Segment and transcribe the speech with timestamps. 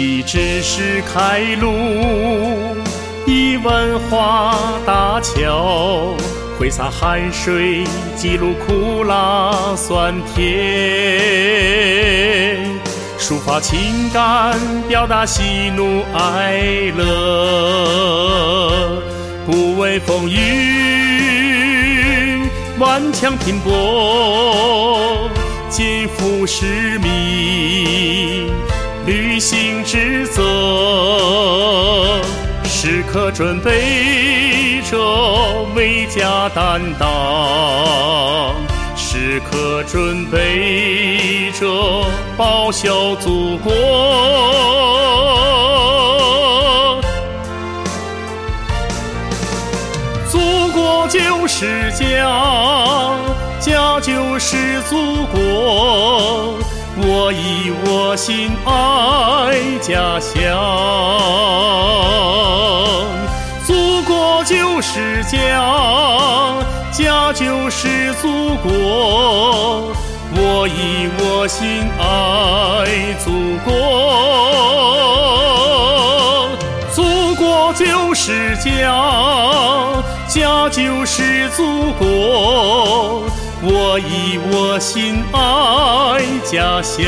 [0.00, 1.72] 以知识开路，
[3.26, 4.56] 以文化
[4.86, 6.14] 搭桥，
[6.56, 7.82] 挥洒汗水，
[8.14, 10.46] 记录苦辣酸甜，
[13.18, 14.56] 抒发情感，
[14.86, 17.82] 表达喜怒哀乐，
[19.44, 20.38] 不畏风雨，
[22.78, 25.28] 顽强拼搏，
[25.68, 28.46] 肩负使命。
[29.08, 30.42] 履行职责，
[32.64, 34.98] 时刻准备着
[35.74, 37.08] 为家担当，
[38.94, 42.04] 时刻准备着
[42.36, 43.72] 报效祖国。
[50.30, 50.38] 祖
[50.74, 53.16] 国就是家，
[53.58, 56.58] 家就是祖国。
[57.00, 60.34] 我以我心爱家乡，
[63.64, 65.36] 祖国就是家，
[66.92, 69.92] 家就是祖国。
[70.30, 72.04] 我以我心爱
[73.24, 73.30] 祖
[73.64, 73.70] 国，
[77.78, 83.22] 就是家，家就是祖国。
[83.62, 87.04] 我以我心爱家乡，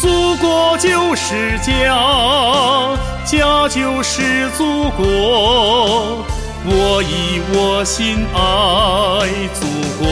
[0.00, 1.96] 祖国就是家，
[3.24, 6.24] 家就是祖国。
[6.68, 8.38] 我以我心爱
[9.54, 9.66] 祖
[10.00, 10.04] 国。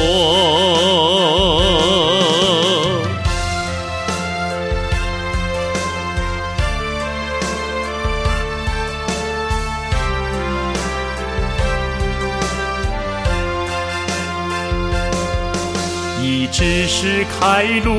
[16.56, 17.92] 只是开路，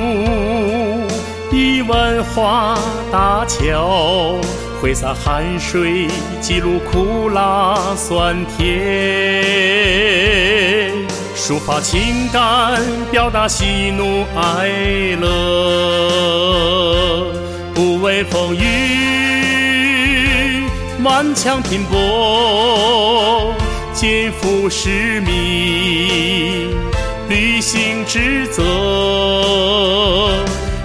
[1.52, 2.80] 以文化
[3.12, 4.38] 大桥，
[4.82, 6.08] 挥洒汗水，
[6.40, 8.74] 记录苦辣酸甜，
[11.36, 14.70] 抒发情感，表达喜怒哀
[15.20, 15.28] 乐，
[17.74, 18.64] 不畏风雨，
[21.04, 23.54] 顽强拼搏，
[23.94, 26.74] 肩负使命。
[27.28, 28.64] 履行职责，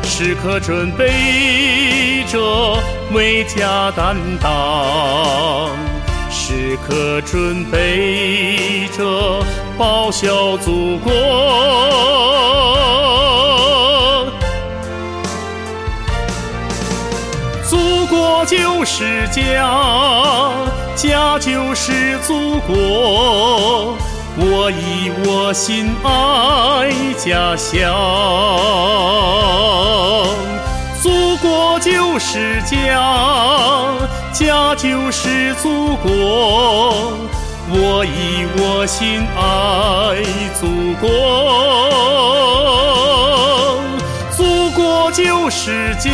[0.03, 2.79] 时刻准备着
[3.13, 5.71] 为家担当，
[6.31, 9.45] 时刻准备着
[9.77, 11.13] 报效祖国。
[17.69, 20.51] 祖国就是家，
[20.97, 23.95] 家就是祖国。
[24.37, 27.93] 我以我心爱家乡，
[31.03, 33.93] 祖国就是家，
[34.33, 37.13] 家就是祖国。
[37.73, 39.41] 我以我心爱
[40.59, 40.67] 祖
[41.01, 41.09] 国，
[44.37, 46.09] 祖国就是家，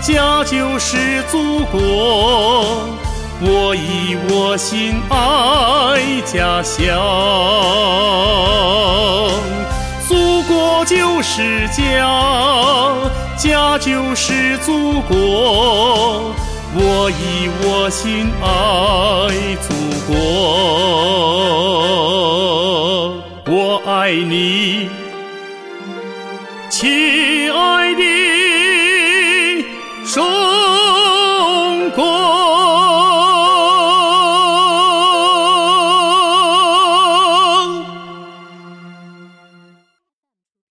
[0.00, 2.80] 家就是祖国。
[3.40, 6.82] 我以我心爱家乡，
[10.08, 12.96] 祖国就是家，
[13.36, 16.34] 家就是祖国。
[16.74, 18.46] 我以我心爱
[19.62, 19.72] 祖
[20.08, 20.16] 国，
[23.46, 24.88] 我爱你，
[26.68, 28.07] 亲爱的。